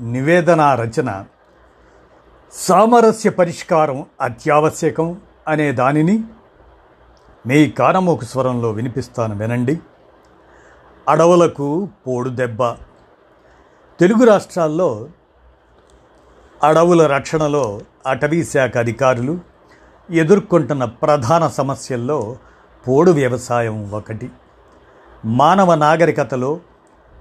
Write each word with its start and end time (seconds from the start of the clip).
నివేదన 0.00 0.74
రచన 0.74 1.24
సామరస్య 2.52 3.30
పరిష్కారం 3.30 4.06
అత్యావశ్యకం 4.20 5.20
అనే 5.48 5.72
దానిని 5.72 6.24
మీ 7.46 7.70
కానమోకు 7.70 8.24
స్వరంలో 8.24 8.70
వినిపిస్తాను 8.70 9.34
వినండి. 9.34 9.80
అడవులకు 11.08 11.88
పోడు 12.06 12.28
దెబ్బ. 12.28 12.70
తెలుగు 14.00 14.24
రాష్ట్రాల్లో 14.24 15.08
అడవుల 16.62 17.06
రక్షణలో 17.06 17.80
అటవీ 18.06 18.44
శాఖ 18.44 18.76
అధికారులు 18.76 19.38
ఎదుర్కొంటున్న 20.10 20.84
ప్రధాన 20.84 21.48
సమస్యల్లో 21.48 22.36
పోడు 22.88 23.10
వ్యవసాయం 23.10 23.90
ఒకటి. 23.90 24.30
మానవ 25.24 25.74
నాగరికతలో 25.74 26.60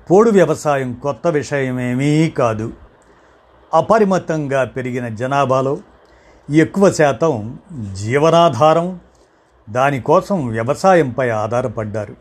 పోడు 0.09 0.29
వ్యవసాయం 0.31 0.93
కొత్త 0.93 1.27
విషయమేమీ 1.27 2.29
కాదు. 2.29 2.73
అపరిమితంగా 3.73 4.63
పెరిగిన 4.63 5.07
జనాభాలో 5.07 5.77
ఎక్కువ 6.49 6.91
శాతం 6.91 7.59
జీవనాధారం 7.93 8.99
దానికోసం 9.69 10.47
వ్యవసాయంపై 10.47 11.29
ఆధారపడ్డారు. 11.29 12.15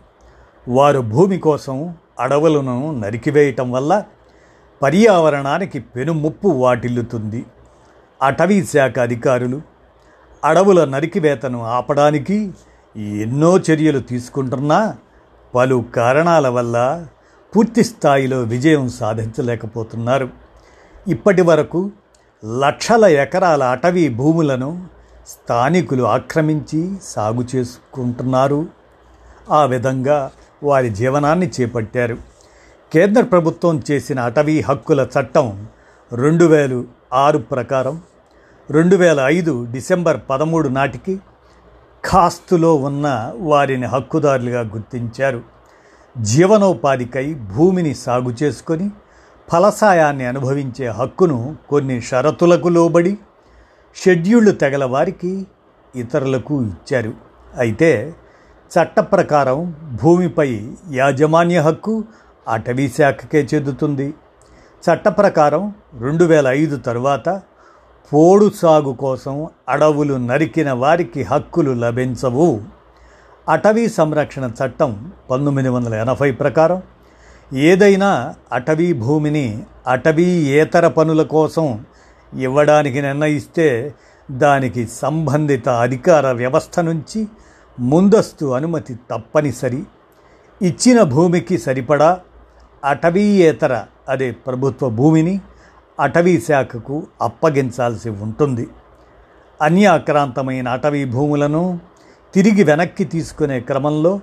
వారు 0.68 1.00
భూమి 1.00 1.38
కోసం 1.38 1.94
అడవులను 2.20 2.98
నరికివేయటం 2.98 3.72
వల్ల 3.72 4.04
పర్యావరణానికి 4.82 5.78
పెనుముప్పు 5.78 6.48
వాటిల్లుతుంది. 6.48 7.44
అటవీ 8.22 8.64
శాఖ 8.64 8.98
అధికారులు 8.98 9.60
అడవుల 10.44 10.84
నరికివేతను 10.84 11.64
ఆపడానికి 11.64 12.50
ఎన్నో 12.96 13.58
చర్యలు 13.58 13.98
తీసుకుంటున్నా 13.98 14.96
పలు 15.54 15.84
కారణాల 15.96 16.48
వల్ల 16.48 17.06
పూర్తి 17.56 17.84
స్థాయిలో 17.84 18.42
విజయం 18.42 18.88
సాధించలేకపోతున్నారు. 18.88 20.28
ఇప్పటి 21.08 21.42
వరకు 21.42 21.90
లక్షల 22.58 23.04
ఎకరాల 23.04 23.62
అటవీ 23.62 24.08
భూములను 24.08 24.86
స్థానికులు 25.26 26.04
ఆక్రమించి 26.04 26.94
సాగు 27.04 27.44
చేసుకుంటున్నారు. 27.56 28.66
ఆ 29.50 29.64
విధంగా 29.64 30.30
వారి 30.62 30.90
జీవనాన్ని 30.90 31.50
చేపట్టారు. 31.60 32.16
కేంద్ర 32.92 33.22
ప్రభుత్వం 33.22 33.82
చేసిన 33.90 34.20
అటవీ 34.20 34.60
హక్కుల 34.60 35.06
చట్టం 35.20 35.66
రెండు 36.12 36.44
వేలు 36.44 36.84
ఆరు 37.12 37.38
ప్రకారం 37.38 38.02
రెండు 38.70 38.96
వేల 38.96 39.20
ఐదు 39.20 39.66
డిసెంబర్ 39.70 40.20
పదమూడు 40.30 40.68
నాటికి 40.68 41.16
ఖాస్తులో 42.04 42.74
ఉన్న 42.74 43.32
వారిని 43.36 43.86
హక్కుదారులుగా 43.86 44.60
గుర్తించారు. 44.60 45.59
జీవనోపాధికై 46.18 47.34
భూమిని 47.34 47.94
సాగు 47.94 48.30
చేసుకొని 48.42 48.90
ఫలసాయాన్ని 49.52 50.26
అనుభవించే 50.26 50.86
హక్కును 50.88 51.56
కొన్ని 51.68 52.00
షరతులకు 52.00 52.68
లోబడి 52.68 53.18
షెడ్యూళ్ళు 53.96 54.50
తెగల 54.50 54.84
వారికి 54.84 55.46
ఇతరులకు 55.96 56.62
ఇచ్చారు. 56.62 57.14
అయితే 57.56 58.14
చట్ట 58.70 59.00
ప్రకారం 59.00 59.74
భూమిపై 60.02 60.70
యాజమాన్య 60.92 61.60
హక్కు 61.60 62.04
అటవీ 62.48 62.88
శాఖకే 62.88 63.48
చెందుతుంది. 63.54 64.14
చట్ట 64.90 65.08
ప్రకారం 65.08 65.74
రెండు 66.00 66.24
వేల 66.24 66.46
ఐదు 66.46 66.76
తరువాత 66.76 67.28
పోడు 68.12 68.50
సాగు 68.50 68.92
కోసం 68.92 69.48
అడవులు 69.68 70.14
నరికిన 70.14 70.72
వారికి 70.72 71.22
హక్కులు 71.22 71.70
లభించవు. 71.70 72.60
అటవీ 73.50 73.88
సంరక్షణ 73.88 74.50
చట్టం 74.58 75.12
పంతొమ్మిది 75.30 75.68
వందల 75.68 75.94
ఎనభై 75.94 76.32
ప్రకారం 76.32 76.82
ఏదైనా 77.52 78.34
అటవీ 78.52 78.92
భూమిని 78.92 79.62
అటవీయేతర 79.86 80.88
పనుల 80.88 81.22
కోసం 81.22 81.84
ఇవ్వడానికి 82.38 83.02
నిర్ణయిస్తే 83.02 83.94
దానికి 84.30 84.82
సంబంధిత 84.86 85.68
అధికార 85.68 86.32
వ్యవస్థ 86.32 86.80
నుంచి 86.80 87.20
ముందస్తు 87.78 88.46
అనుమతి 88.46 88.94
తప్పనిసరి. 89.10 89.82
ఇచ్చిన 90.62 91.02
భూమికి 91.02 91.58
సరిపడా 91.58 92.20
అటవీయేతర 92.84 93.84
అదే 94.08 94.30
ప్రభుత్వ 94.30 94.88
భూమిని 94.88 95.40
అటవీ 96.00 96.40
శాఖకు 96.40 97.06
అప్పగించాల్సి 97.22 98.10
ఉంటుంది. 98.10 98.66
అన్యాక్రాంతమైన 99.62 100.68
అటవీ 100.68 101.04
భూములను 101.04 101.64
తిరిగి 102.34 102.64
వెనక్కి 102.64 103.04
తీసుకునే 103.04 103.60
క్రమంలో 103.60 104.20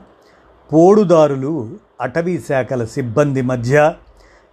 పోడుదారులు 0.73 1.79
అటవీ 2.01 2.40
శాఖల 2.40 2.85
సిబ్బంది 2.85 3.41
మధ్య 3.41 3.94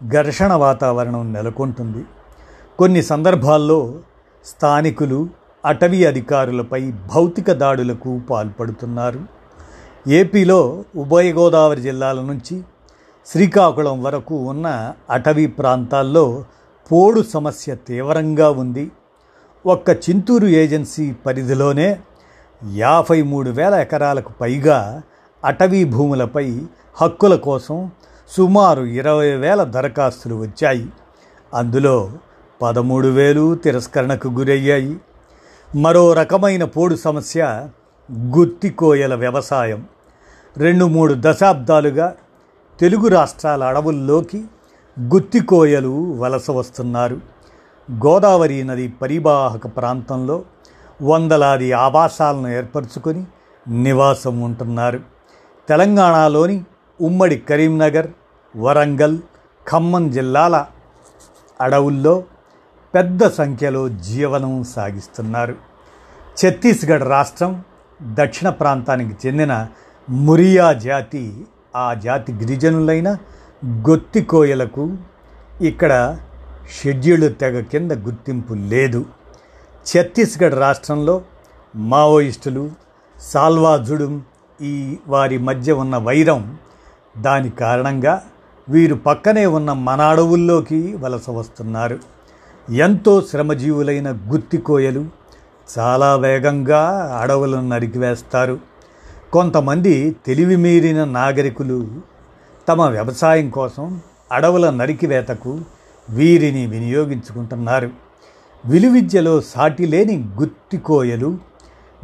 ఘర్షణ 0.09 0.53
వాతావరణం 0.53 1.32
నెలకొంటుంది. 1.32 2.04
కొన్ని 2.78 3.03
సందర్భాల్లో 3.03 3.98
స్థానికులు 4.44 5.28
అటవీ 5.65 6.04
అధికారులపై 6.04 6.91
భౌతిక 6.91 7.53
దాడులకు 7.53 8.20
పాల్పడుతున్నారు. 8.31 9.20
ఏపీలో 10.09 10.84
ఉభయ 10.97 11.32
గోదావరి 11.32 11.81
జిల్లాల 11.81 12.21
నుంచి 12.21 12.62
శ్రీకాకుళం 13.26 14.03
వరకు 14.03 14.34
ఉన్న 14.36 14.92
అటవీ 15.10 15.47
ప్రాంతాల్లో 15.47 16.44
పోడు 16.92 17.21
సమస్య 17.22 17.75
తీవ్రంగా 17.75 18.50
ఉంది. 18.50 18.91
ఒక్క 19.66 19.91
చింతూరు 19.91 20.47
ఏజెన్సీ 20.47 21.12
పరిధిలోనే 21.12 22.00
యాభై 22.72 23.22
మూడు 23.22 23.50
వేల 23.50 23.75
ఎకరాలకు 23.75 24.32
పైగా 24.41 25.02
అటవీ 25.44 25.84
భూములపై 25.84 26.62
హక్కుల 26.94 27.36
కోసం 27.36 27.91
సుమారు 28.28 28.82
ఇరవై 28.82 29.30
వేల 29.30 29.62
దరఖాస్తులు 29.62 30.34
వచ్చాయి. 30.34 30.88
అందులో 31.54 32.12
పదమూడు 32.62 33.08
వేలు 33.08 33.54
తిరస్కరణకు 33.54 34.28
గురయ్యాయి. 34.28 34.97
మరో 35.76 36.12
రకమైన 36.12 36.64
పోడు 36.64 36.94
సమస్య 36.94 37.69
గుత్తికోయల 38.12 39.14
వ్యవసాయం. 39.14 39.86
రెండు 40.56 40.84
మూడు 40.84 41.14
దశాబ్దాలుగా 41.19 42.14
తెలుగు 42.80 43.08
రాష్ట్రాల 43.08 43.64
అడవుల్లోకి 43.64 44.44
గుత్తికోయలు 45.00 46.12
వలస 46.12 46.50
వస్తున్నారు. 46.50 47.20
గోదావరి 47.92 48.64
నది 48.64 48.88
పరివాహక 48.88 49.66
ప్రాంతంలో 49.66 50.42
వందలాది 51.03 51.72
ఆవాసాలను 51.72 52.49
ఏర్పరచుకొని 52.49 53.25
నివాసం 53.69 54.41
ఉంటున్నారు. 54.41 55.00
తెలంగాణలోని 55.69 56.65
ఉమ్మడి 57.00 57.37
కరీంనగర్ 57.37 58.09
వరంగల్ 58.56 59.19
ఖమ్మం 59.69 60.10
జిల్లాల 60.10 60.66
అడవుల్లో 61.60 62.25
పెద్ద 62.94 63.28
సంఖ్యలో 63.28 63.88
జీవనం 63.88 64.65
సాగిస్తున్నారు. 64.65 65.54
ఛత్తీస్గఢ్ 66.41 67.03
రాష్ట్రం 67.03 67.65
దక్షిణ 68.03 68.49
ప్రాంతానికి 68.49 69.28
చెందిన 69.28 69.69
మురియా 70.10 70.72
జాతి 70.72 71.44
ఆ 71.77 71.94
జాతి 71.94 72.33
గిరిజనులైన 72.33 73.16
గొత్తికోయలకు 73.66 74.97
ఇక్కడ 75.60 76.19
షెడ్యూల్డ్ 76.80 77.39
తెగ 77.39 77.60
కింద 77.60 77.92
గుర్తింపు 77.92 78.54
లేదు. 78.54 79.04
ఛత్తీస్గఢ్ 79.89 80.54
రాష్ట్రంలో 80.54 81.22
మావోయిస్టులు 81.77 82.71
సాల్వాజుడుం 83.21 84.22
ఈ 84.63 84.97
వారి 85.09 85.39
మధ్య 85.39 85.72
ఉన్న 85.72 85.97
వైరం 85.97 86.59
దాని 87.19 87.51
కారణంగా 87.51 88.22
వీరు 88.69 88.95
పక్కనే 88.95 89.47
ఉన్న 89.47 89.72
మన 89.72 90.01
అడవుల్లోకి 90.01 90.97
వలస 90.97 91.31
వస్తున్నారు. 91.31 91.98
ఎంతో 92.71 93.22
శ్రమజీవులైన 93.22 94.09
గుత్తికోయలు 94.10 95.03
చాలా 95.69 96.16
వేగంగా 96.16 96.80
అడవులను 97.22 97.69
నరికివేస్తారు 97.69 98.59
కొంతమంది 99.33 100.16
తెలివి 100.27 100.57
మీరిన 100.57 101.04
నాగరికులు 101.04 101.78
తమ 102.69 102.83
వ్యవసాయం 102.83 103.51
కోసం 103.51 104.01
అడవుల 104.33 104.71
నరికివేతకు 104.71 105.53
వీరిని 106.10 106.66
వినియోగించుకుంటున్నారు. 106.66 107.91
విలువిద్యలో 108.66 109.41
సాటి 109.41 109.87
లేని 109.87 110.28
గుత్తికోయలు 110.41 111.39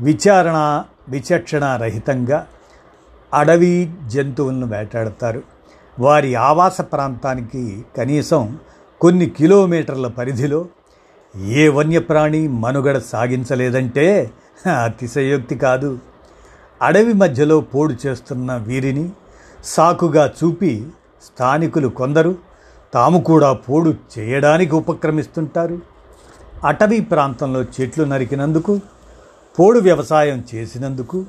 విచారణ 0.01 0.85
విచక్షణ 1.09 1.77
రహితంగా 1.77 2.47
అడవి 3.35 3.93
జంతువులను 4.07 4.67
వేటాడతారు. 4.67 5.43
వారి 5.99 6.35
ఆవాస 6.35 6.81
ప్రాంతానికి 6.81 7.85
కనీసం 7.97 8.59
కొన్ని 9.01 9.27
కిలోమీటర్ల 9.27 10.07
పరిధిలో 10.07 10.67
ఏ 11.47 11.69
వన్యప్రాణి 11.69 12.49
మనుగడ 12.49 12.99
సాగించలేదంటే 12.99 14.31
అతిశయోక్తి 14.85 15.55
కాదు. 15.55 15.99
అడవి 16.83 17.13
మధ్యలో 17.13 17.61
పోడు 17.61 17.97
చేస్తున్న 18.07 18.57
వీరిని 18.57 19.11
సాకుగా 19.65 20.33
చూపి 20.45 20.87
స్థానికులు 21.23 21.89
కొందరు 21.89 22.35
తాము 22.95 23.21
కూడా 23.21 23.53
పోడు 23.53 23.95
చేయడానికి 24.19 24.75
ఉపక్రమిస్తుంటారు. 24.75 25.90
అటవీ 26.65 27.01
ప్రాంతంలో 27.01 27.61
చెట్లు 27.63 28.05
నరికినందుకు 28.05 28.81
పోడు 29.59 29.79
వ్యవసాయం 29.79 30.45
చేసినందుకు 30.55 31.25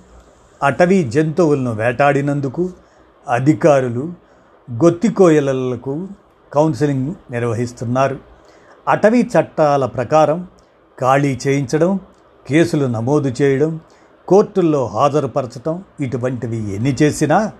అటవీ 0.64 1.04
జంతువులను 1.04 1.72
వేటాడినందుకు 1.74 2.70
అధికారులు 3.28 4.14
గొత్తికోయలకు 4.84 6.08
కౌన్సిలింగ్ 6.54 7.14
నిర్వహిస్తున్నారు. 7.32 8.18
అటవీ 8.88 9.22
చట్టాల 9.22 9.86
ప్రకారం 9.86 10.48
ఖాళీ 11.00 11.40
చేయించడం 11.48 12.00
కేసులు 12.48 12.86
నమోదు 12.86 13.30
చేయడం 13.42 13.80
కోర్టుల్లో 14.28 14.86
హాజరుపరచడం 14.86 15.84
ఇటువంటివి 16.00 16.76
ఎన్ని 16.76 16.96
చేసినా 17.02 17.52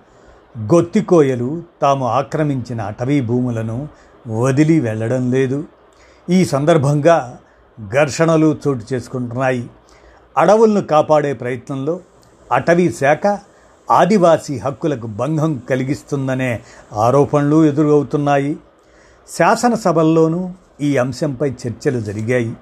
గొత్తికోయలు 0.72 1.62
తాము 1.82 2.06
ఆక్రమించిన 2.06 2.80
అటవీ 2.80 3.20
భూములను 3.20 3.88
వదిలి 4.26 4.80
వెళ్ళడం 4.80 5.30
లేదు. 5.30 5.64
ఈ 6.30 6.44
సందర్భంగా 6.44 7.38
ఘర్షణలు 7.80 8.58
చోటు 8.68 8.80
చేసుకుంటున్నాయి. 8.92 9.70
అడవులను 10.38 10.80
కాపాడే 10.80 11.32
ప్రయత్నంలో 11.32 12.00
అటవీ 12.52 12.92
శాఖ 12.92 13.38
ఆదివాసీ 13.90 14.58
హక్కులకు 14.58 15.06
భంగం 15.06 15.62
కలిగిస్తుందనే 15.70 16.60
ఆరోపణలు 16.92 17.64
ఎదురవుతున్నాయి. 17.64 18.58
శాసనసభల్లోనూ 19.38 20.50
ఈ 20.80 20.96
అంశంపై 20.96 21.50
చర్చలు 21.50 22.00
జరిగాయి. 22.00 22.56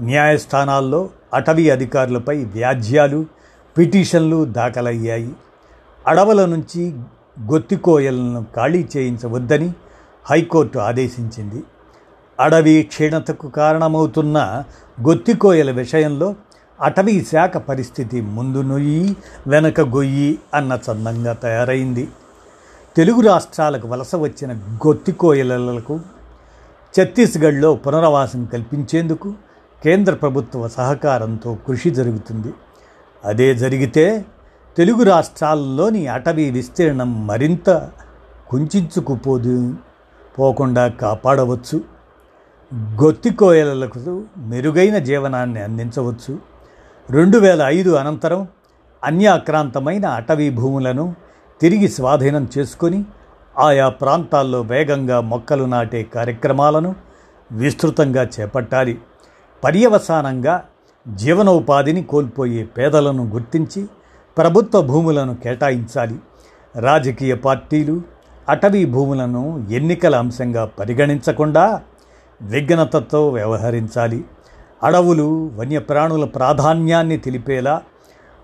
న్యాయస్థానాల్లో 0.00 1.10
అటవీ 1.34 1.70
అధికారులపై 1.70 2.44
వ్యాజ్యాలు 2.44 3.26
పిటిషన్లు 3.78 4.44
దాఖలయ్యాయి. 4.44 5.32
అడవుల 6.06 6.44
నుంచి 6.44 6.90
గొత్తికోయలను 7.40 8.46
ఖాళీ 8.56 8.88
చేయించవద్దని 8.96 9.74
హైకోర్టు 10.30 10.78
ఆదేశించింది. 10.78 11.62
అడవి 12.40 12.82
క్షీణతకు 12.82 13.48
కారణమవుతున్న 13.48 14.64
గొత్తికోయల 15.08 15.70
విషయంలో 15.70 16.34
అటవీ 16.80 17.24
శాఖ 17.24 17.56
పరిస్థితి 17.56 18.20
ముందు 18.20 18.62
నొయ్యి 18.62 19.16
వెనక 19.46 19.80
గొయ్యి 19.80 20.38
అన్న 20.54 20.78
చందంగా 20.90 21.32
తయారైంది. 21.32 22.08
తెలుగు 22.96 23.20
రాష్ట్రాలకు 23.20 23.88
వలస 23.88 24.14
వచ్చిన 24.14 24.52
గొత్తికోయలకు 24.52 26.00
ఛత్తీస్గఢ్లో 27.00 27.74
పునరావాసం 27.74 28.44
కల్పించేందుకు 28.44 29.32
కేంద్ర 29.84 30.14
ప్రభుత్వ 30.14 30.68
సహకారంతో 30.68 31.58
కృషి 31.66 31.90
జరుగుతుంది. 31.90 32.54
అదే 33.24 33.54
జరిగితే 33.54 34.24
తెలుగు 34.76 35.02
రాష్ట్రాల్లోని 35.02 36.06
అటవీ 36.06 36.50
విస్తీర్ణం 36.50 37.26
మరింత 37.26 37.90
కుంచుకుపోదు 38.48 39.74
పోకుండా 40.38 40.88
కాపాడవచ్చు. 40.88 41.95
గొత్తికోయలకు 42.74 44.24
మెరుగైన 44.36 44.98
జీవనాన్ని 44.98 45.62
అందించవచ్చు. 45.62 46.38
రెండు 47.10 47.38
వేల 47.38 47.62
ఐదు 47.62 47.90
అనంతరం 47.90 48.48
అన్యాక్రాంతమైన 49.04 50.06
అటవీ 50.06 50.50
భూములను 50.50 51.14
తిరిగి 51.60 51.88
స్వాధీనం 51.88 52.48
చేసుకొని 52.58 53.04
ఆయా 53.58 53.88
ప్రాంతాల్లో 53.88 54.60
వేగంగా 54.60 55.20
మొక్కలు 55.20 55.64
నాటే 55.64 56.02
కార్యక్రమాలను 56.02 56.94
విస్తృతంగా 57.52 58.28
చేపట్టాలి. 58.40 58.98
పర్యవసానంగా 59.64 60.62
జీవనోపాధిని 61.14 62.02
కోల్పోయే 62.02 62.64
పేదలను 62.64 63.24
గుర్తించి 63.24 63.86
ప్రభుత్వ 64.38 64.80
భూములను 64.80 65.34
కేటాయించాలి. 65.34 66.18
రాజకీయ 66.80 67.34
పార్టీలు 67.34 68.00
అటవీ 68.48 68.84
భూములను 68.84 69.66
ఎన్నికల 69.70 70.16
అంశంగా 70.16 70.64
పరిగణించకుండా 70.64 71.80
విఘ్నతతో 72.42 73.28
వ్యవహరించాలి. 73.28 74.24
అడవులు 74.82 75.50
వన్యప్రాణుల 75.54 76.24
ప్రాధాన్యాన్ని 76.24 77.16
తెలిపేలా 77.16 77.82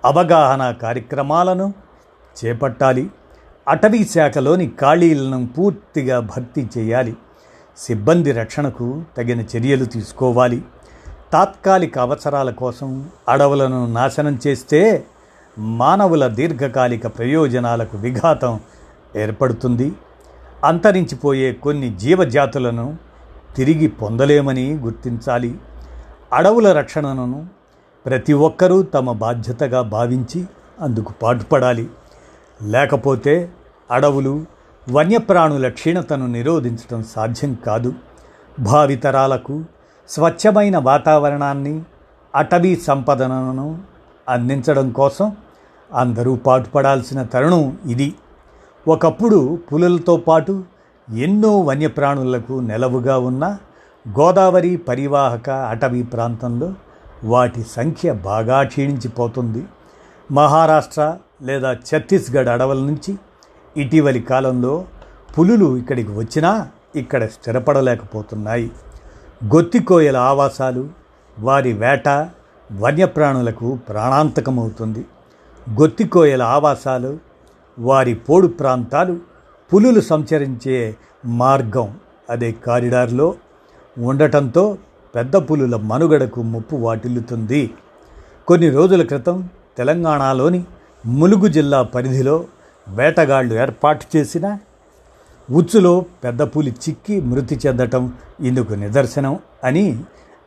అవగాహన 0.05 0.71
కార్యక్రమాలను 0.71 1.75
చేపట్టాలి. 2.45 3.11
అటవీ 3.69 4.05
శాఖలోని 4.05 4.73
ఖాళీలను 4.81 5.49
పూర్తిగా 5.59 6.21
భర్తీ 6.21 6.69
చేయాలి. 6.79 7.17
సిబ్బంది 7.79 8.33
రక్షణకు 8.33 9.03
తగిన 9.17 9.41
చర్యలు 9.41 9.85
తీసుకోవాలి. 9.85 10.63
తాత్కాలిక 11.33 11.99
అవసరాల 11.99 12.51
కోసం 12.51 13.09
అడవులను 13.29 13.87
నాశనం 13.93 14.39
చేస్తే 14.47 15.05
మానవుల 15.59 16.27
దీర్ఘకాలిక 16.27 17.07
ప్రయోజనాలకు 17.07 17.97
విఘాతం 17.97 18.61
ఏర్పడుతుంది. 19.17 19.93
అంతరించిపోయే 20.65 21.53
కొన్ని 21.53 21.97
జీవజాతులను 21.97 23.12
తిరిగి 23.57 23.89
పొందలేమని 23.89 24.75
గుర్తించాలి. 24.75 25.59
అడవుల 26.33 26.73
రక్షణను 26.73 27.47
ప్రతి 28.07 28.33
ఒక్కరూ 28.33 28.83
తమ 28.83 29.13
బాధ్యతగా 29.13 29.83
భావించి 29.83 30.45
అందుకు 30.81 31.13
పాటుపడాలి. 31.23 31.91
లేకపోతే 32.63 33.51
అడవులు 33.91 34.45
వన్యప్రాణుల 34.91 35.69
క్షీణతను 35.69 36.27
నిరోధించడం 36.27 37.03
సాధ్యం 37.03 37.55
కాదు. 37.55 37.93
భావితరాలకు 38.61 39.65
స్వచ్ఛమైన 40.09 40.79
వాతావరణాన్ని 40.79 41.83
అటవీ 42.35 42.77
సంపదనను 42.77 43.79
అందించడం 44.29 44.91
కోసం 44.91 45.37
అందరూ 45.95 46.37
పాటుపడాల్సిన 46.37 47.23
తరుణం 47.23 47.79
ఇది. 47.87 48.15
ఒకప్పుడు 48.89 49.59
పులులతో 49.73 50.17
పాటు 50.17 50.65
ఎన్నో 51.11 51.61
వన్యప్రాణులకు 51.61 52.61
నెలవుగా 52.61 53.19
ఉన్న 53.19 53.59
గోదావరి 54.19 54.77
పరివాహక 54.77 55.51
అటవీ 55.51 56.03
ప్రాంతంలో 56.03 56.75
వాటి 57.25 57.63
సంఖ్య 57.63 58.13
బాగా 58.13 58.63
క్షీణించిపోతుంది. 58.63 59.65
మహారాష్ట్ర 60.31 61.17
లేదా 61.43 61.73
ఛత్తీస్గఢ్ 61.73 62.49
అడవుల 62.49 62.79
నుంచి 62.79 63.19
ఇటీవలి 63.77 64.21
కాలంలో 64.21 64.85
పులులు 65.39 65.77
ఇక్కడికి 65.77 66.13
వచ్చినా 66.19 66.69
ఇక్కడ 66.97 67.25
స్థిరపడలేకపోతున్నాయి. 67.25 68.71
గొత్తికోయల 69.55 70.17
ఆవాసాలు 70.17 70.89
వారి 71.39 71.73
వేట 71.73 72.09
వన్యప్రాణులకు 72.73 73.79
ప్రాణాంతకమవుతుంది. 73.89 75.05
గొత్తికోయల 75.81 76.43
ఆవాసాలు 76.43 77.19
వారి 77.79 78.15
పోడు 78.15 78.47
ప్రాంతాలు 78.47 79.32
పులులు 79.73 80.01
సంచరించే 80.01 80.97
మార్గం 81.25 81.99
అదే 82.31 82.53
కారిడార్లో 82.67 83.35
ఉండటంతో 83.99 84.79
పెద్ద 85.15 85.37
పులుల 85.37 85.77
మనుగడకు 85.77 86.43
ముప్పు 86.43 86.77
వాటిల్లుతుంది. 86.77 87.71
కొన్ని 88.49 88.71
రోజుల 88.71 89.03
క్రితం 89.03 89.49
తెలంగాణలోని 89.79 90.65
ములుగు 91.07 91.49
జిల్లా 91.49 91.83
పరిధిలో 91.83 92.45
వేటగాళ్ళు 92.89 93.55
ఏర్పాటు 93.55 94.17
చేసిన 94.17 94.59
ఉచ్చులో 95.51 96.05
పెద్ద 96.25 96.43
పులి 96.43 96.71
చిక్కి 96.71 97.21
మృతి 97.21 97.61
చెందటం 97.67 98.13
ఇందుకు 98.41 98.75
నిదర్శనం 98.75 99.39
అని 99.65 100.01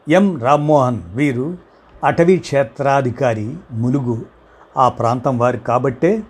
ఎం 0.10 0.39
రామ్మోహన్ 0.39 1.01
వీరు 1.15 1.58
అటవీ 2.03 2.38
క్షేత్రాధికారి 2.38 3.55
ములుగు 3.72 4.25
ఆ 4.77 4.89
ప్రాంతం 4.89 5.38
వారు 5.38 5.58
కాబట్టే 5.58 6.24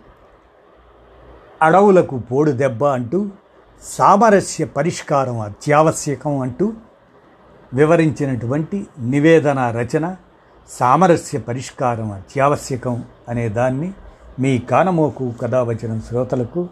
అడవులకు 1.62 2.18
పోడు 2.18 2.52
దెబ్బ 2.52 2.84
అంటూ 2.84 3.30
సామరస్య 3.82 4.66
పరిష్కారం 4.66 5.40
అత్యావశ్యకం 5.40 6.40
అంటూ 6.40 6.74
వివరించినటువంటి 7.74 8.88
నివేదన 9.00 9.72
రచన 9.72 10.16
సామరస్య 10.70 11.40
పరిష్కారం 11.40 12.12
అత్యావశ్యకం 12.12 13.04
అనే 13.30 13.50
దాన్ని 13.50 13.94
మీ 14.40 14.58
కానమోకు 14.58 15.34
కథావచనం 15.42 16.02
శ్రోతలకు 16.02 16.68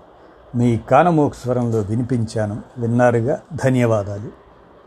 మీ 0.55 0.77
కానమోకు 0.77 1.33
స్వరంలో 1.33 1.79
వినిపించాను. 1.79 2.61
విన్నారుగా? 2.77 3.39
ధన్యవాదాలు. 3.53 4.42